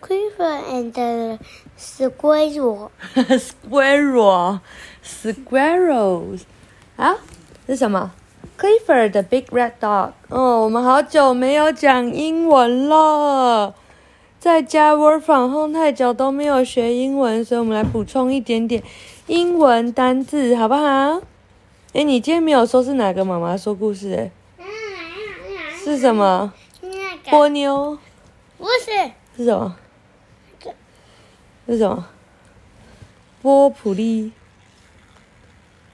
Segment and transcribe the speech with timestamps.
[0.00, 1.38] Quiver and the
[1.76, 2.90] squirrel.
[3.38, 4.60] squirrel,
[5.04, 6.40] squirrels，
[6.96, 7.16] 啊，
[7.66, 8.10] 是什么
[8.58, 10.12] ？Clifford the big red dog。
[10.28, 13.74] 哦，我们好久没有讲英文了，
[14.38, 18.82] 在家 work from home 太久都没有学英文，所以我们来补充一点点
[19.26, 21.20] 英文单字，好不好？
[21.92, 24.30] 哎，你今天没有说是哪个妈妈说故事？
[24.58, 24.64] 哎，
[25.84, 26.52] 是什么？
[26.80, 27.98] 那个波妞
[28.56, 29.76] 不是是什么？
[31.70, 32.06] 是什么？
[33.42, 34.32] 波普利，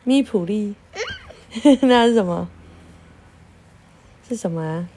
[0.04, 0.74] 咪普利，
[1.82, 2.48] 那是什么？
[4.26, 4.88] 是什么啊？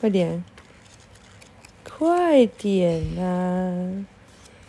[0.00, 0.44] 快点，
[1.84, 4.04] 快点啊！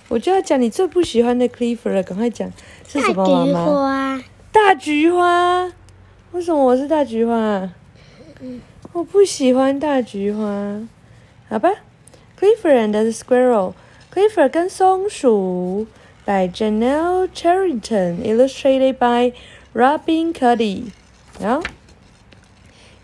[0.07, 2.49] 我就要讲你最不喜欢的 Clifford 了，赶快讲
[2.87, 3.65] 是什么妈大菊妈？
[3.65, 4.21] 花。
[4.51, 5.73] 大菊花，
[6.33, 7.73] 为什么我是大菊花啊？
[8.93, 10.79] 我不喜欢大菊花，
[11.49, 11.69] 好吧
[12.39, 13.09] ？Clifford and the
[14.14, 15.86] Squirrel，Clifford 跟松鼠，
[16.24, 19.32] by Janelle Charrington，illustrated by
[19.72, 20.92] Robin Cuddy。
[21.40, 21.62] 然后，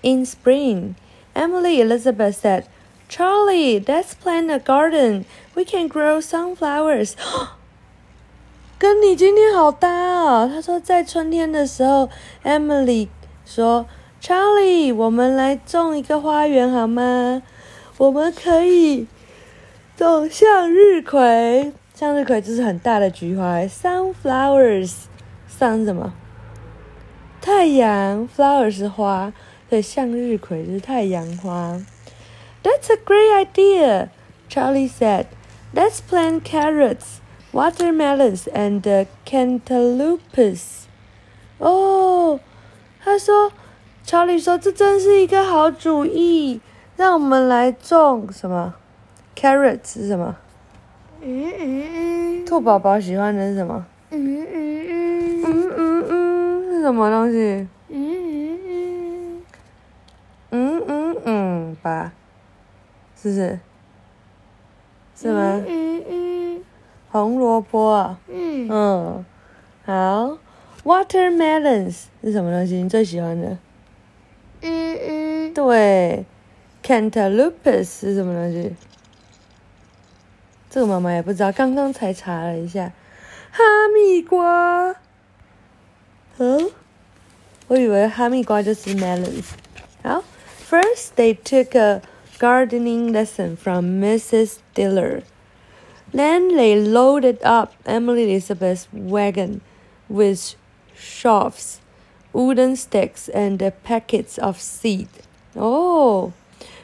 [0.02, 0.94] In spring,
[1.34, 2.64] Emily Elizabeth said,
[3.08, 5.24] "Charlie, let's plant a garden.
[5.54, 7.12] We can grow sunflowers."
[8.78, 10.50] 跟你今天好搭哦。
[10.52, 12.10] 他说在春天的时候，
[12.44, 13.08] Emily
[13.44, 17.42] 说：“Charlie，我们来种一个花园好吗？
[17.96, 19.06] 我们可以
[19.97, 26.13] 种向日葵，向日葵就是很大的菊花，sunflowers，sun 什么？
[27.39, 29.31] 太阳，flower 是花，
[29.69, 31.79] 所以向日葵就是太阳花。
[32.63, 34.09] That's a great idea,
[34.49, 35.25] Charlie said.
[35.73, 37.19] Let's plant carrots,
[37.51, 40.85] watermelons, and cantaloupes.
[41.57, 42.39] 哦，
[43.03, 43.51] 他说，
[44.03, 46.61] 查理说这真是一个好主意，
[46.95, 48.75] 让我们来种什么
[49.41, 50.35] ？Carrots 是什么？
[51.23, 51.83] 嗯嗯
[52.41, 53.85] 嗯兔宝宝喜欢的是什么？
[54.11, 57.67] 嗯嗯嗯嗯嗯嗯，是什么东西？
[57.89, 59.43] 嗯嗯
[60.51, 62.11] 嗯嗯嗯吧，
[63.21, 63.59] 是不是？
[65.15, 65.61] 是吗？
[65.67, 66.63] 嗯嗯
[67.11, 69.25] 红萝卜嗯，
[69.85, 70.37] 好
[70.83, 72.75] ，watermelons 是什么东西？
[72.81, 73.57] 你最喜欢的？
[74.61, 76.25] 嗯嗯对
[76.83, 78.73] ，cantaloupes 是什么东西？
[80.70, 82.92] 这个妈妈也不知道，刚刚才查了一下，
[83.50, 83.62] 哈
[83.94, 84.96] 密瓜。
[86.38, 86.70] 嗯，
[87.68, 89.46] 我以为哈密瓜就是 melons。
[90.02, 90.22] 好，
[90.68, 92.02] First they took a
[92.38, 94.56] gardening lesson from Mrs.
[94.74, 95.22] Diller.
[96.12, 99.60] Then they loaded up Emily Elizabeth's wagon
[100.08, 100.54] with
[100.94, 101.78] shafts,
[102.32, 105.08] wooden sticks, and the packets of seed.
[105.54, 106.32] Oh,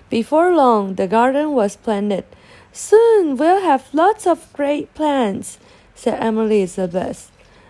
[0.09, 2.25] before long, the garden was planted.
[2.73, 5.55] Soon we'll have lots of great plans,"
[5.95, 7.25] said Emily Elizabeth.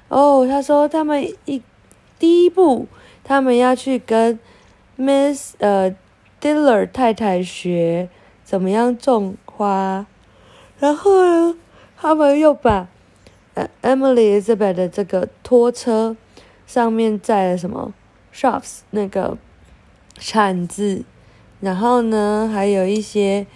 [0.09, 1.61] 哦，他说他们一
[2.19, 2.87] 第一步，
[3.23, 4.39] 他们要去跟
[4.97, 5.95] Miss 呃
[6.41, 8.09] Diller 太太学
[8.43, 10.05] 怎么样种花。
[10.79, 11.55] 然后呢，
[11.97, 12.87] 他们又把
[13.53, 16.15] 呃 Emily Elizabeth 的这个拖车
[16.65, 17.93] 上面载了什么
[18.33, 19.37] shops 那个
[20.19, 21.03] 铲子，
[21.59, 23.47] 然后呢，还有一些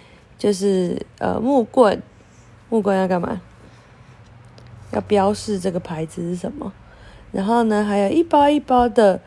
[0.42, 2.02] 就是呃木棍，
[2.68, 3.40] 木棍要干嘛？
[4.90, 6.72] 要标示这个牌子是什么？
[7.30, 9.20] 然后呢，还有一包一包的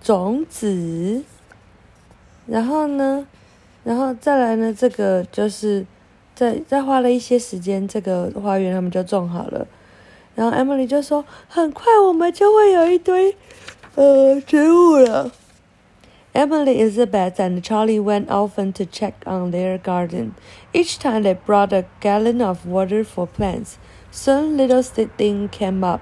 [0.00, 1.22] 种子，
[2.46, 3.26] 然后呢，
[3.84, 5.84] 然后再来呢，这个就是
[6.34, 9.66] 再再花了一些时间，这个花园他们就种好了。
[10.34, 13.36] 然后 Emily 就说：“很快我们就会有一堆
[13.94, 15.30] 呃植物了。”
[16.35, 20.35] Emily, Elizabeth, and Charlie went often to check on their garden.
[20.71, 23.79] Each time they brought a gallon of water for plants.
[24.11, 26.01] Soon little seedlings came up,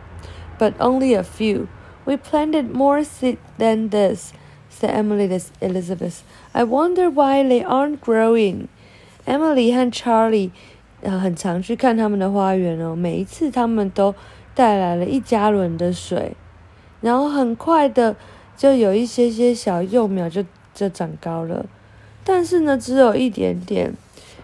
[0.59, 1.69] but only a few.
[2.05, 4.33] We planted more seed than this,
[4.69, 6.23] said Emily to Elizabeth.
[6.53, 8.67] I wonder why they aren't growing.
[9.25, 10.51] Emily 和 Charlie
[11.01, 14.13] 呃很常去看他们的花园哦，每一次他们都
[14.53, 16.35] 带来了一加仑的水，
[17.01, 18.15] 然后很快的
[18.60, 21.64] 就有一些些小幼苗就就长高了，
[22.22, 23.94] 但是呢，只有一点点。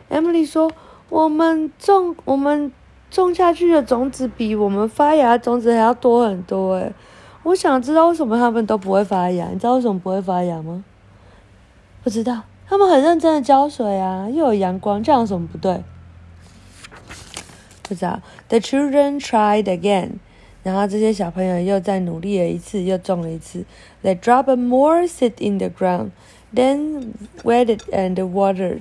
[0.08, 0.72] Emily 说
[1.10, 2.72] ：“我们种我们
[3.10, 6.94] 种下去的种子比我们发芽的种子还要多很多诶。
[7.42, 10.82] 我想知道为什么他们都不会发芽，你知道为什么不会发芽吗？
[12.02, 15.84] 不知道，他们很认真的浇水啊，又有阳光，这样有什么不对？
[17.82, 18.22] 不知道。
[18.48, 20.12] The children tried again，
[20.66, 23.64] 然后这些小朋友又再努力了一次，又种了一次。
[24.02, 26.10] They drop more seed in the ground,
[26.52, 27.12] then
[27.44, 28.80] wet it and watered.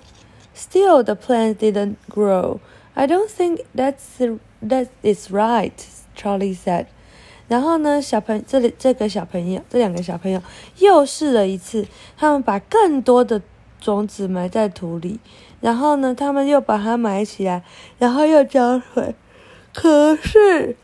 [0.56, 2.58] Still, the plant didn't grow.
[2.96, 4.18] I don't think that's
[4.68, 5.74] that is right,
[6.16, 6.88] Charlie said.
[7.48, 10.42] 然后呢，小朋这里这个小朋友，这两个小朋友
[10.80, 11.86] 又试了一次，
[12.18, 13.44] 他们把更多的
[13.80, 15.20] 种子埋在土里，
[15.62, 17.62] 然后呢，他们又把它埋起来，
[18.00, 19.14] 然后又浇水，
[19.72, 20.76] 可是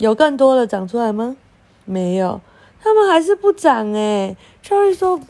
[0.00, 1.36] 有更多的长出来吗？
[1.84, 2.40] 没有，
[2.82, 4.36] 他们还是不长诶。
[4.64, 5.22] Charlie 说：“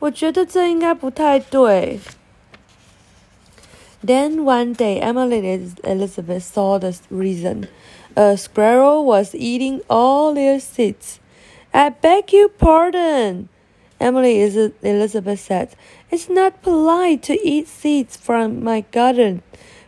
[0.00, 2.00] 我觉得这应该不太对。”
[4.04, 7.68] Then one day, Emily and Elizabeth saw the reason.
[8.16, 11.18] A squirrel was eating all their seeds.
[11.72, 13.48] I beg your pardon,
[13.98, 14.40] Emily
[14.82, 15.68] Elizabeth said.
[16.10, 19.42] It's not polite to eat seeds from my garden.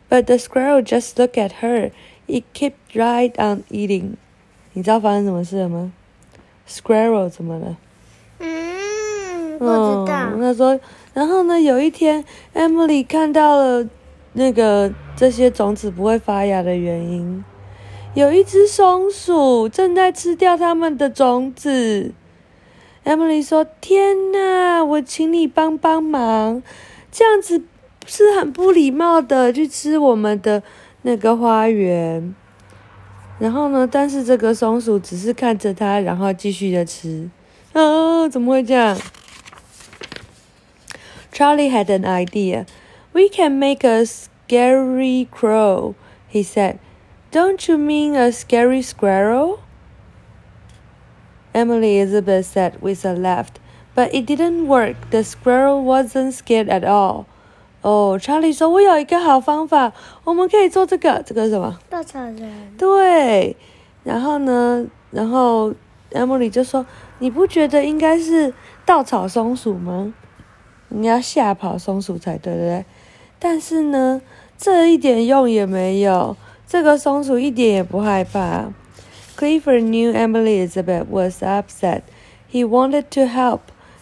[0.09, 1.91] But the squirrel just looked at her.
[2.29, 4.19] It kept right on eating.
[4.78, 5.92] 你知道发生什么事了吗
[6.70, 7.76] ？Squirrel 怎么了？
[8.38, 10.30] 嗯，不知道。
[10.40, 10.80] 他说，
[11.16, 13.90] 然后呢，有一天，Emily 看到了
[14.34, 17.44] 那个这些种子不会发芽的原因。
[18.14, 22.12] 有一只松鼠正在吃掉它们的种子。
[23.04, 26.62] Emily 说：“天哪，我请你帮帮忙，
[27.12, 27.64] 这样子
[28.06, 30.62] 是很不礼貌的，去吃我们的
[31.02, 32.36] 那个花园。”
[33.39, 37.31] 然后呢，但是这个松鼠只是看着它，然后继续的吃。
[37.73, 38.97] 啊，怎么会这样？
[41.33, 42.67] Charlie had an idea.
[43.13, 45.95] We can make a scary crow,
[46.31, 46.79] he said.
[47.31, 49.61] Don't you mean a scary squirrel?
[51.53, 53.49] Emily Elizabeth said with a laugh.
[53.95, 55.11] But it didn't work.
[55.11, 57.27] The squirrel wasn't scared at all.
[57.82, 59.94] 哦，Charlie 说：“我有一个好方法，
[60.24, 61.24] 我们可以做这个。
[61.26, 61.80] 这个是什么？
[61.90, 62.76] 稻草人。
[62.78, 63.56] 对。
[64.04, 64.86] 然后呢？
[65.12, 65.74] 然后
[66.12, 66.86] Emily 就说
[67.20, 68.54] ：‘你不觉得应该是
[68.86, 70.14] 稻草松鼠吗？
[70.90, 72.86] 你要吓跑松鼠才对，对不对？
[73.40, 74.22] 但是呢，
[74.58, 76.36] 这一点用也没有。’
[76.68, 78.66] 这个松鼠一点也不害怕。
[79.38, 82.02] Clifford knew Emily Elizabeth was upset.
[82.52, 83.60] He wanted to help.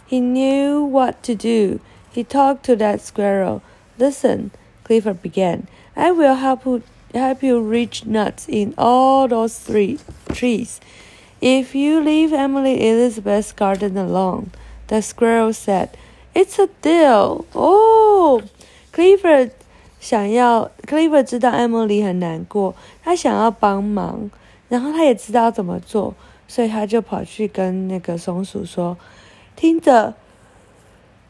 [0.10, 1.80] He knew what to do.
[2.15, 3.63] He talked to that squirrel.
[3.99, 4.51] Listen,
[4.85, 5.69] Clifford began.
[5.95, 6.83] I will help you,
[7.15, 9.99] help you reach nuts in all those three
[10.33, 10.81] trees.
[11.41, 14.51] If you leave Emily Elizabeth's garden alone,
[14.89, 15.91] the squirrel said.
[16.35, 17.45] It's a deal.
[17.55, 18.43] Oh,
[18.93, 19.53] Clifford
[19.99, 24.31] 想要 Clifford 知道 Emily 很难过，他想要帮忙，
[24.69, 26.15] 然后他也知道怎么做，
[26.49, 30.15] 所以他就跑去跟那个松鼠说：“听着，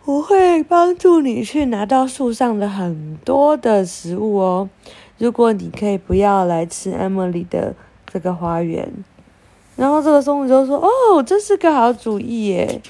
[0.06, 4.70] 我会帮助你去拿到树上的很多的食物哦。
[5.18, 7.76] 如果你可以不要来吃 Emily 的
[8.06, 8.92] 这个花园。”
[9.76, 12.82] 然后这个松鼠就说：“哦，这是个好主意耶，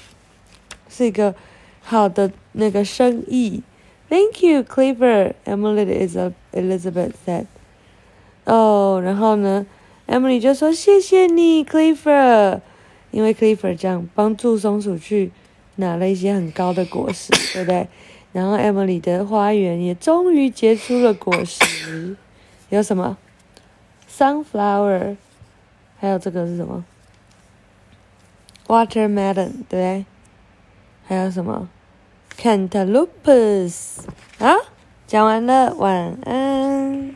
[0.88, 1.34] 是一个
[1.82, 3.62] 好的那个生意。”
[4.08, 5.34] Thank you, Clifford.
[5.44, 7.46] Emily is a Elizabeth said.
[8.44, 9.66] 哦，然后呢
[10.06, 12.60] ，Emily 就说谢谢你，Clifford，
[13.10, 15.32] 因为 Clifford 这样帮助松鼠去
[15.76, 17.88] 拿了一些很高的果实， 对不对？
[18.32, 22.16] 然后 Emily 的花园也终于结出了果实，
[22.68, 23.16] 有什么
[24.10, 25.16] ？Sunflower，
[25.98, 26.84] 还有这个是什么
[28.66, 30.04] ？Watermelon，对不对？
[31.06, 31.68] 还有什么
[32.36, 34.00] ？Cantaloupes
[34.38, 34.54] 啊，
[35.06, 37.14] 讲完了，晚安。